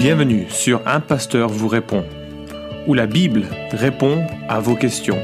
[0.00, 2.06] Bienvenue sur Un Pasteur vous répond,
[2.86, 5.18] où la Bible répond à vos questions.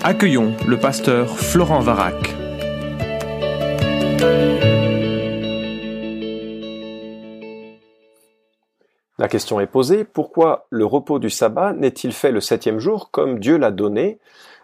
[0.00, 2.14] Accueillons le pasteur Florent Varac.
[9.18, 13.40] La question est posée, pourquoi le repos du sabbat n'est-il fait le septième jour comme
[13.40, 14.20] Dieu l'a donné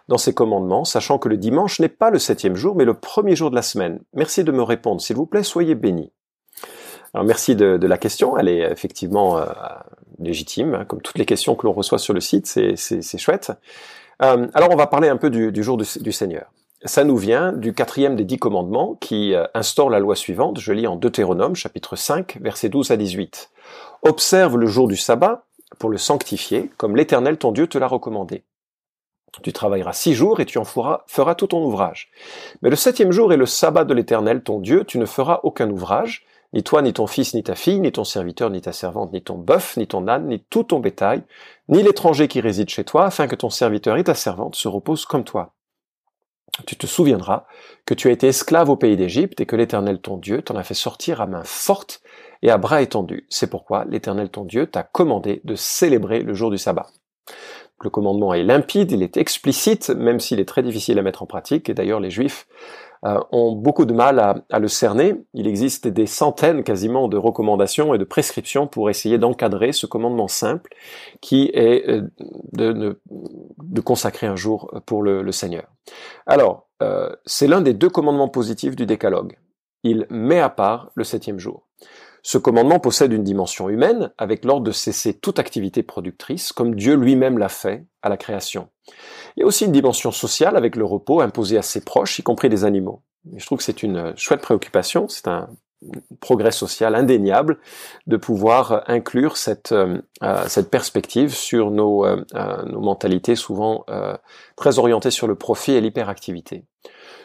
[0.07, 3.35] dans ses commandements, sachant que le dimanche n'est pas le septième jour, mais le premier
[3.35, 3.99] jour de la semaine?
[4.13, 6.13] Merci de me répondre, s'il vous plaît, soyez bénis.
[7.23, 9.45] Merci de, la question, elle est effectivement euh,
[10.19, 13.51] légitime, hein, comme toutes les questions que l'on reçoit sur le site, c'est chouette.
[14.23, 16.51] Euh, alors on va parler un peu du, jour du, Seigneur.
[16.83, 20.73] Ça nous vient du quatrième des dix commandements qui euh, instaure la loi suivante, je
[20.73, 23.51] lis en Deutéronome chapitre 5 versets 12 à 18.
[24.03, 25.45] Observe le jour du sabbat
[25.79, 28.43] pour le sanctifier, comme l'Éternel ton Dieu te l'a recommandé.
[29.43, 32.09] Tu travailleras six jours et tu en feras tout ton ouvrage.
[32.61, 35.69] Mais le septième jour est le sabbat de l'Éternel ton Dieu, tu ne feras aucun
[35.69, 39.11] ouvrage, ni toi, ni ton fils, ni ta fille, ni ton serviteur, ni ta servante,
[39.13, 41.23] ni ton bœuf, ni ton âne, ni tout ton bétail,
[41.67, 45.05] ni l'étranger qui réside chez toi, afin que ton serviteur et ta servante se reposent
[45.05, 45.53] comme toi.
[46.65, 47.45] Tu te souviendras
[47.85, 50.63] que tu as été esclave au pays d'Égypte et que l'Éternel ton Dieu t'en a
[50.63, 52.01] fait sortir à main forte
[52.41, 53.27] et à bras étendus.
[53.29, 56.87] C'est pourquoi l'Éternel ton Dieu t'a commandé de célébrer le jour du sabbat.
[57.83, 61.27] Le commandement est limpide, il est explicite, même s'il est très difficile à mettre en
[61.27, 62.47] pratique, et d'ailleurs les Juifs
[63.05, 65.15] euh, ont beaucoup de mal à, le cerner.
[65.33, 70.27] Il existe des centaines quasiment de recommandations et de prescriptions pour essayer d'encadrer ce commandement
[70.27, 70.73] simple
[71.21, 72.09] qui est euh,
[72.53, 75.65] de, consacrer un jour pour le, Seigneur.
[76.25, 79.37] Alors, euh, c'est l'un des deux commandements positifs du décalogue.
[79.83, 81.66] Il met à part le septième jour.
[82.27, 86.95] Ce commandement possède une dimension humaine, avec l'ordre de cesser toute activité productrice, comme Dieu
[86.95, 88.67] lui-même l'a fait à la création.
[89.37, 92.23] Il y a aussi une dimension sociale, avec le repos imposé à ses proches, y
[92.23, 93.01] compris des animaux.
[93.33, 95.47] je trouve que c'est une chouette préoccupation, c'est un
[96.19, 97.59] progrès social indéniable
[98.07, 100.01] de pouvoir inclure cette, euh,
[100.49, 102.25] cette perspective sur nos, euh,
[102.65, 104.17] mentalités souvent euh,
[104.57, 106.65] très orientées sur le profit et l'hyperactivité.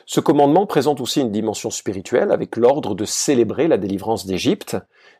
[0.06, 4.76] Ce commandement présente aussi une dimension spirituelle avec l'ordre de célébrer la délivrance d'Égypte,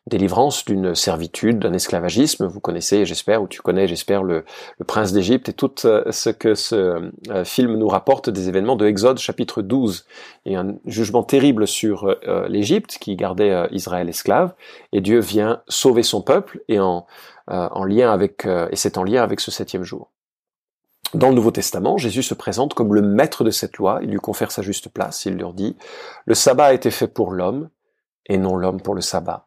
[0.07, 2.47] délivrance d'une servitude, d'un esclavagisme.
[2.47, 4.45] Vous connaissez, j'espère, ou tu connais, j'espère, le,
[4.87, 8.87] prince d'Égypte et tout euh, ce que ce euh, film nous rapporte des événements de
[8.87, 10.05] Exode chapitre 12.
[10.47, 14.55] Et un jugement terrible sur euh, l'Égypte qui gardait Israël esclave.
[14.93, 17.07] Et Dieu vient sauver son peuple et en,
[17.47, 20.11] en lien avec, et c'est en lien avec ce septième jour.
[21.15, 24.19] Dans le Nouveau Testament, Jésus se présente comme le maître de cette loi, il lui
[24.19, 25.77] confère sa juste place, il leur dit,
[26.25, 27.69] le sabbat a été fait pour l'homme,
[28.27, 29.47] et non l'homme pour le sabbat,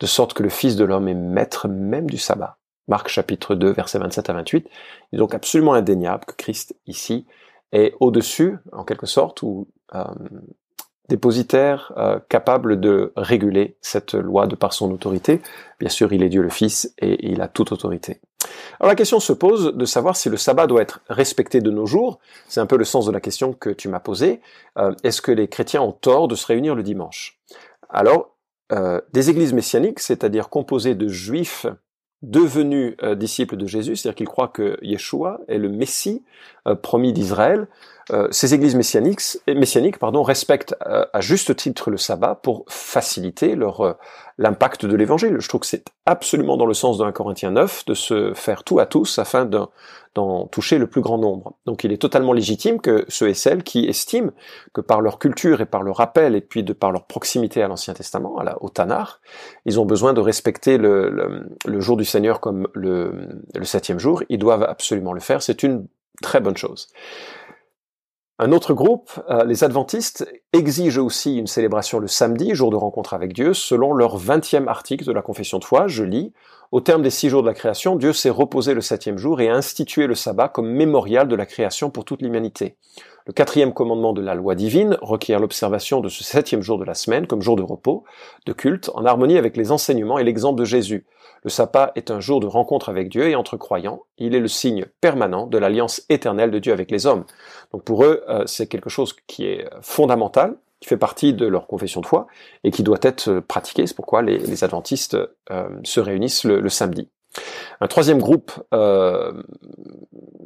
[0.00, 2.58] de sorte que le Fils de l'homme est maître même du sabbat.
[2.88, 4.68] Marc chapitre 2, versets 27 à 28.
[5.12, 7.26] Il est donc absolument indéniable que Christ, ici,
[7.72, 10.04] est au-dessus, en quelque sorte, ou euh,
[11.08, 15.40] dépositaire euh, capable de réguler cette loi de par son autorité.
[15.78, 18.20] Bien sûr, il est Dieu le Fils et il a toute autorité.
[18.80, 21.86] Alors la question se pose de savoir si le sabbat doit être respecté de nos
[21.86, 22.18] jours.
[22.48, 24.40] C'est un peu le sens de la question que tu m'as posée.
[24.78, 27.38] Euh, est-ce que les chrétiens ont tort de se réunir le dimanche?
[27.88, 28.36] Alors,
[28.72, 31.66] euh, des églises messianiques, c'est-à-dire composées de juifs
[32.22, 36.24] devenus euh, disciples de Jésus, c'est-à-dire qu'ils croient que Yeshua est le Messie
[36.82, 37.68] promis d'Israël,
[38.12, 43.56] euh, ces églises messianiques, messianiques pardon, respectent euh, à juste titre le sabbat pour faciliter
[43.56, 43.92] leur euh,
[44.38, 45.36] l'impact de l'évangile.
[45.40, 48.78] Je trouve que c'est absolument dans le sens 1 Corinthiens 9 de se faire tout
[48.78, 49.44] à tous afin
[50.14, 51.54] d'en toucher le plus grand nombre.
[51.66, 54.30] Donc il est totalement légitime que ceux et celles qui estiment
[54.72, 57.68] que par leur culture et par leur rappel et puis de par leur proximité à
[57.68, 59.20] l'Ancien Testament, à la, au Tanar,
[59.64, 64.22] ils ont besoin de respecter le, le, jour du Seigneur comme le, le septième jour.
[64.28, 65.42] Ils doivent absolument le faire.
[65.42, 65.86] C'est une
[66.22, 66.88] très bonne chose.
[68.38, 73.14] Un autre groupe, euh, les adventistes, exigent aussi une célébration le samedi, jour de rencontre
[73.14, 75.86] avec Dieu, selon leur vingtième article de la confession de foi.
[75.86, 76.34] Je lis,
[76.70, 79.48] au terme des six jours de la création, Dieu s'est reposé le septième jour et
[79.48, 82.76] a institué le sabbat comme mémorial de la création pour toute l'humanité.
[83.26, 86.94] Le quatrième commandement de la loi divine requiert l'observation de ce septième jour de la
[86.94, 88.04] semaine comme jour de repos,
[88.46, 91.06] de culte, en harmonie avec les enseignements et l'exemple de Jésus.
[91.42, 94.46] Le sabbat est un jour de rencontre avec Dieu et entre croyants, il est le
[94.46, 97.24] signe permanent de l'alliance éternelle de Dieu avec les hommes.
[97.72, 101.66] Donc pour eux, euh, c'est quelque chose qui est fondamental, qui fait partie de leur
[101.66, 102.28] confession de foi
[102.62, 103.88] et qui doit être pratiqué.
[103.88, 105.16] C'est pourquoi les, adventistes
[105.50, 107.08] euh, se réunissent le, samedi.
[107.80, 109.42] Un troisième groupe euh,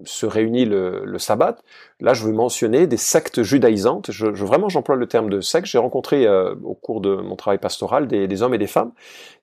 [0.05, 1.57] se réunit le, sabbat.
[2.01, 4.11] Là, je veux mentionner des sectes judaïsantes.
[4.11, 5.67] Je, vraiment, j'emploie le terme de secte.
[5.67, 8.93] J'ai rencontré au cours de mon travail pastoral des, des, hommes et des femmes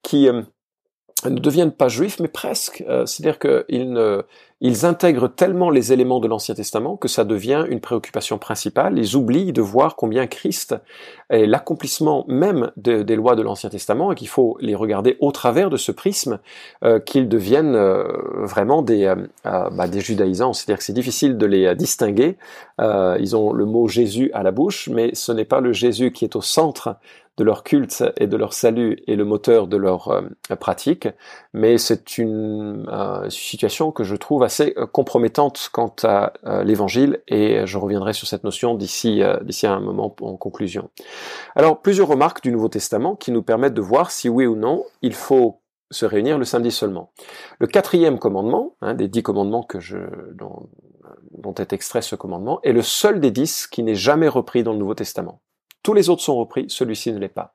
[0.01, 0.27] qui
[1.25, 2.83] ne deviennent pas juifs, mais presque.
[2.87, 4.23] Euh, c'est-à-dire qu'ils
[4.59, 8.97] ils intègrent tellement les éléments de l'Ancien Testament que ça devient une préoccupation principale.
[8.97, 10.75] Ils oublient de voir combien Christ
[11.29, 15.69] est l'accomplissement même des lois de l'Ancien Testament et qu'il faut les regarder au travers
[15.69, 16.39] de ce prisme,
[16.83, 18.03] euh, qu'ils deviennent euh,
[18.45, 20.53] vraiment des, euh, bah, des judaïsants.
[20.53, 22.37] C'est-à-dire que c'est difficile de les distinguer.
[22.79, 26.25] ils ont le mot Jésus à la bouche, mais ce n'est pas le Jésus qui
[26.25, 26.95] est au centre
[27.37, 30.23] de leur culte et de leur salut et le moteur de leur
[30.59, 31.07] pratique,
[31.53, 32.85] mais c'est une
[33.29, 38.27] situation que je trouve assez euh, compromettante quant à euh, l'évangile et je reviendrai sur
[38.27, 40.89] cette notion d'ici euh, d'ici un moment en conclusion.
[41.55, 44.85] Alors plusieurs remarques du Nouveau Testament qui nous permettent de voir si oui ou non
[45.01, 47.11] il faut se réunir le samedi seulement.
[47.59, 49.97] Le quatrième commandement, hein, des dix commandements que je,
[50.33, 50.67] dont,
[51.31, 54.73] dont est extrait ce commandement, est le seul des dix qui n'est jamais repris dans
[54.73, 55.39] le Nouveau Testament.
[55.87, 57.53] Tous les autres sont repris, celui-ci ne l'est pas.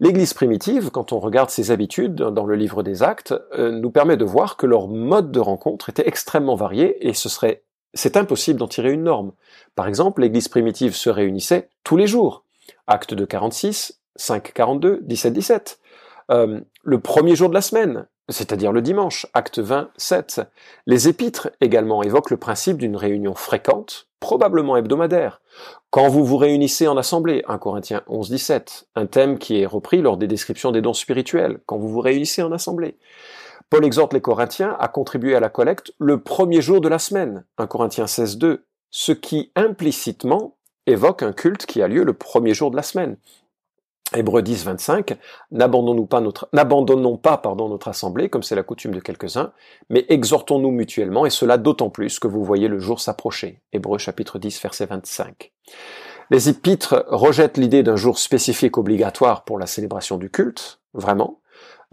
[0.00, 4.16] L'Église primitive, quand on regarde ses habitudes dans le livre des Actes, euh, nous permet
[4.16, 8.58] de voir que leur mode de rencontre était extrêmement varié et ce serait c'est impossible
[8.58, 9.32] d'en tirer une norme.
[9.74, 12.46] Par exemple, l'Église primitive se réunissait tous les jours.
[12.86, 15.78] Acte de 46, 5, 42, 17, 17.
[16.30, 20.42] le premier jour de la semaine, c'est-à-dire le dimanche, acte 20, 7.
[20.86, 25.40] Les épîtres également évoquent le principe d'une réunion fréquente, probablement hebdomadaire.
[25.90, 30.02] Quand vous vous réunissez en assemblée, 1 Corinthiens 11, 17, un thème qui est repris
[30.02, 32.98] lors des descriptions des dons spirituels, quand vous vous réunissez en assemblée.
[33.70, 37.44] Paul exhorte les Corinthiens à contribuer à la collecte le premier jour de la semaine,
[37.58, 42.54] 1 Corinthiens 16, 2, ce qui implicitement évoque un culte qui a lieu le premier
[42.54, 43.16] jour de la semaine.
[44.18, 45.16] Hébreux 10, 25,
[45.52, 49.52] n'abandonnons pas notre, n'abandonnons pas, pardon, notre assemblée, comme c'est la coutume de quelques-uns,
[49.90, 53.62] mais exhortons-nous mutuellement, et cela d'autant plus que vous voyez le jour s'approcher.
[53.72, 55.52] Hébreux chapitre 10, verset 25.
[56.30, 61.40] Les épîtres rejettent l'idée d'un jour spécifique obligatoire pour la célébration du culte, vraiment.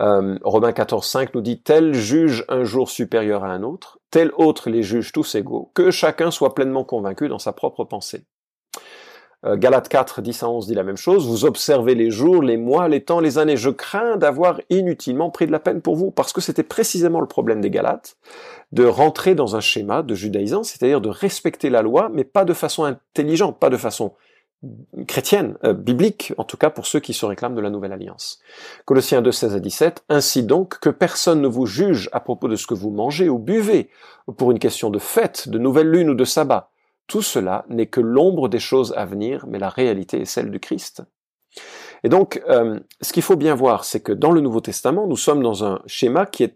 [0.01, 4.31] Euh, Romains 14, 5 nous dit, tel juge un jour supérieur à un autre, tel
[4.35, 8.25] autre les juge tous égaux, que chacun soit pleinement convaincu dans sa propre pensée.
[9.45, 11.27] Galate 4, 10 à 11 dit la même chose.
[11.27, 13.57] Vous observez les jours, les mois, les temps, les années.
[13.57, 17.27] Je crains d'avoir inutilement pris de la peine pour vous, parce que c'était précisément le
[17.27, 18.17] problème des Galates,
[18.71, 22.53] de rentrer dans un schéma de judaïsant, c'est-à-dire de respecter la loi, mais pas de
[22.53, 24.13] façon intelligente, pas de façon
[25.07, 28.39] chrétienne, euh, biblique, en tout cas pour ceux qui se réclament de la nouvelle alliance.
[28.85, 32.55] Colossiens 2, 16 à 17, ainsi donc que personne ne vous juge à propos de
[32.55, 33.89] ce que vous mangez ou buvez,
[34.37, 36.71] pour une question de fête, de nouvelle lune ou de sabbat
[37.07, 40.59] tout cela n'est que l'ombre des choses à venir, mais la réalité est celle du
[40.59, 41.03] Christ.
[42.03, 45.17] Et donc, euh, ce qu'il faut bien voir, c'est que dans le Nouveau Testament, nous
[45.17, 46.55] sommes dans un schéma qui est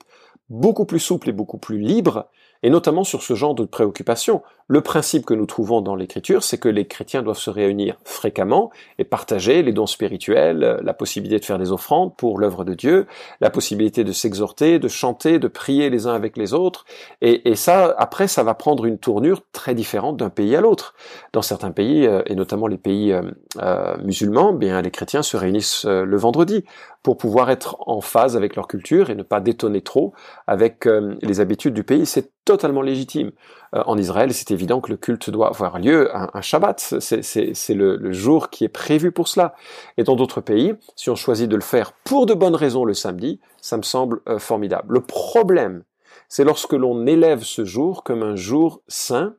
[0.49, 2.29] beaucoup plus souple et beaucoup plus libre,
[2.63, 4.41] et notamment sur ce genre de préoccupation.
[4.71, 8.69] Le principe que nous trouvons dans l'Écriture, c'est que les chrétiens doivent se réunir fréquemment
[8.99, 13.07] et partager les dons spirituels, la possibilité de faire des offrandes pour l'œuvre de Dieu,
[13.41, 16.85] la possibilité de s'exhorter, de chanter, de prier les uns avec les autres.
[17.21, 20.93] Et, ça, après, ça va prendre une tournure très différente d'un pays à l'autre.
[21.33, 23.23] Dans certains pays, euh, et notamment les pays euh,
[23.57, 26.63] euh, musulmans, bien les chrétiens se réunissent le vendredi
[27.01, 30.13] pour pouvoir être en phase avec leur culture et ne pas détonner trop
[30.45, 30.87] avec
[31.21, 32.05] les habitudes du pays.
[32.05, 33.31] C'est totalement légitime.
[33.75, 36.79] Euh, en Israël, c'est évident que le culte doit avoir lieu un, Shabbat.
[36.99, 39.55] C'est le, jour qui est prévu pour cela.
[39.97, 42.93] Et dans d'autres pays, si on choisit de le faire pour de bonnes raisons le
[42.93, 44.93] samedi, ça me semble euh, formidable.
[44.93, 45.83] Le problème,
[46.27, 49.35] c'est lorsque l'on élève ce jour comme un jour saint,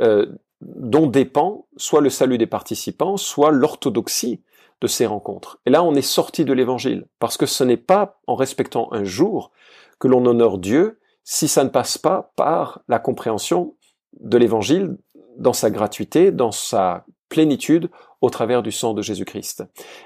[0.00, 0.26] euh,
[0.60, 4.40] dont dépend soit le salut des participants, soit l'orthodoxie
[4.80, 5.58] de ces rencontres.
[5.66, 9.04] Et là, on est sorti de l'évangile, parce que ce n'est pas en respectant un
[9.04, 9.50] jour
[9.98, 10.99] que l'on honore Dieu,
[11.32, 13.76] si ça ne passe pas par la compréhension
[14.18, 14.96] de l'évangile
[15.38, 17.88] dans sa gratuité, dans sa plénitude
[18.20, 19.62] au travers du sang de Jésus-Christ.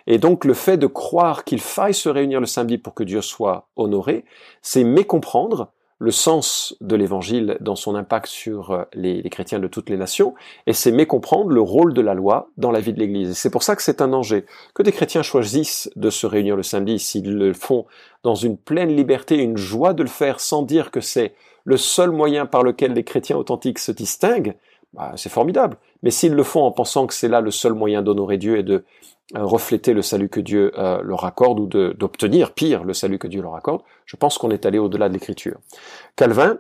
[0.07, 3.23] Et donc le fait de croire qu'il faille se réunir le samedi pour que Dieu
[3.23, 4.27] soit honoré,
[4.61, 9.91] c'est mécomprendre le sens de l'évangile dans son impact sur euh, les, chrétiens de toutes
[9.91, 10.35] les nations,
[10.67, 13.37] et c'est mécomprendre le rôle de la loi dans la vie de l'Église.
[13.37, 14.45] C'est pour ça que c'est un danger.
[14.75, 17.87] Que des chrétiens choisissent de se réunir le samedi, s'ils le font
[18.23, 21.35] dans une pleine liberté, une joie de le faire sans dire que c'est
[21.65, 24.55] le seul moyen par lequel les chrétiens authentiques se distinguent,
[24.93, 25.77] bah, c'est formidable.
[26.03, 28.63] Mais s'ils le font en pensant que c'est là le seul moyen d'honorer Dieu et
[28.63, 28.85] de
[29.35, 33.43] refléter le salut que Dieu euh, leur accorde ou d'obtenir, pire, le salut que Dieu
[33.43, 35.59] leur accorde, je pense qu'on est allé au-delà de l'écriture.
[36.17, 36.59] Calvin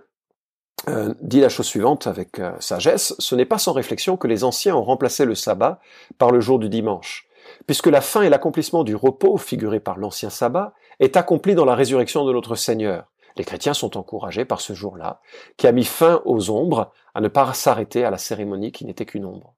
[0.88, 4.76] euh, dit la chose suivante avec sagesse, ce n'est pas sans réflexion que les anciens
[4.76, 5.80] ont remplacé le sabbat
[6.18, 7.28] par le jour du dimanche,
[7.66, 11.75] puisque la fin et l'accomplissement du repos, figuré par l'ancien sabbat, est accompli dans la
[11.75, 13.11] résurrection de notre Seigneur.
[13.37, 15.21] Les chrétiens sont encouragés par ce jour-là,
[15.56, 19.06] qui a mis fin aux ombres, à ne pas s'arrêter à la cérémonie qui n'était
[19.06, 19.53] qu'une ombre.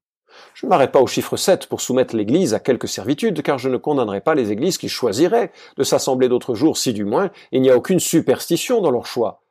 [0.55, 3.69] Je ne m'arrête pas au chiffre 7 pour soumettre l'Église à quelques servitudes, car je
[3.69, 7.63] ne condamnerai pas les Églises qui choisiraient de s'assembler d'autres jours si du moins il
[7.63, 9.43] n'y a aucune superstition dans leur choix.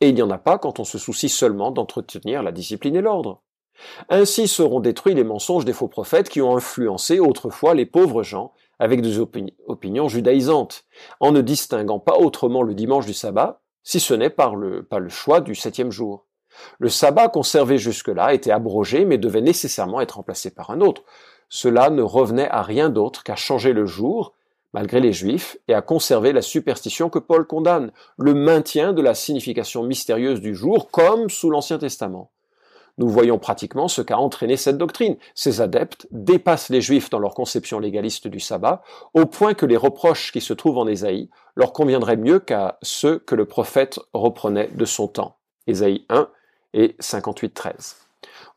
[0.00, 3.02] Et il n'y en a pas quand on se soucie seulement d'entretenir la discipline et
[3.02, 3.42] l'ordre.
[4.08, 8.52] Ainsi seront détruits les mensonges des faux prophètes qui ont influencé autrefois les pauvres gens
[8.78, 10.84] avec des opinions judaïsantes,
[11.20, 14.54] en ne distinguant pas autrement le dimanche du sabbat, si ce n'est par
[14.88, 16.26] pas le choix du septième jour.
[16.78, 21.02] Le sabbat conservé jusque-là était abrogé mais devait nécessairement être remplacé par un autre.
[21.48, 24.34] Cela ne revenait à rien d'autre qu'à changer le jour,
[24.72, 29.14] malgré les juifs, et à conserver la superstition que Paul condamne, le maintien de la
[29.14, 32.30] signification mystérieuse du jour comme sous l'Ancien Testament.
[32.98, 35.16] Nous voyons pratiquement ce qu'a entraîné cette doctrine.
[35.34, 38.82] Ces adeptes dépassent les juifs dans leur conception légaliste du sabbat,
[39.14, 43.18] au point que les reproches qui se trouvent en Ésaïe leur conviendraient mieux qu'à ceux
[43.18, 45.36] que le prophète reprenait de son temps.
[45.66, 46.28] Ésaïe 1
[46.74, 47.96] et 58.13.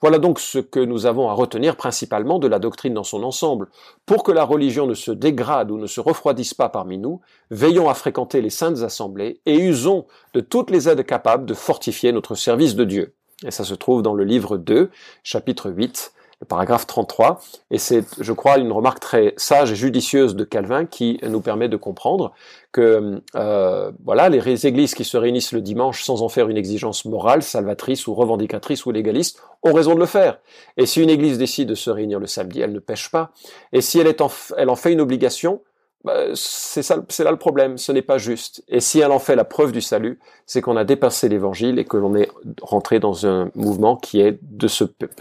[0.02, 3.70] Voilà donc ce que nous avons à retenir principalement de la doctrine dans son ensemble.
[4.06, 7.90] Pour que la religion ne se dégrade ou ne se refroidisse pas parmi nous, veillons
[7.90, 12.36] à fréquenter les saintes assemblées et usons de toutes les aides capables de fortifier notre
[12.36, 13.14] service de Dieu.
[13.46, 14.90] Et ça se trouve dans le livre 2,
[15.24, 16.14] chapitre 8,
[16.44, 17.42] le paragraphe 33.
[17.72, 21.70] Et c'est, je crois, une remarque très sage et judicieuse de Calvin qui nous permet
[21.70, 22.34] de comprendre
[22.74, 27.06] que, euh, voilà, les églises qui se réunissent le dimanche sans en faire une exigence
[27.06, 30.40] morale, salvatrice ou revendicatrice ou légaliste, ont raison de le faire.
[30.76, 33.32] Et si une église décide de se réunir le samedi, elle ne pêche pas.
[33.72, 34.14] Et si elle,
[34.58, 35.62] elle en fait une obligation,
[36.04, 37.78] bah, c'est ça, c'est là le problème.
[37.78, 38.64] Ce n'est pas juste.
[38.68, 41.86] Et si elle en fait la preuve du salut, c'est qu'on a dépassé l'évangile et
[41.86, 42.30] que l'on est
[42.62, 44.68] rentré dans un mouvement qui est de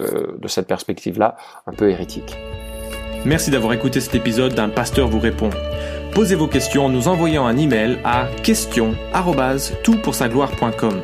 [0.01, 1.37] euh, cette perspective-là
[1.67, 2.37] un peu hérétique.
[3.25, 5.51] Merci d'avoir écouté cet épisode d'un pasteur vous répond.
[6.13, 11.01] Posez vos questions en nous envoyant un email à question@toutpoursagloire.com.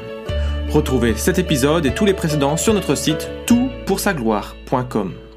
[0.71, 5.28] Retrouvez cet épisode et tous les précédents sur notre site toutpoursagloire.com.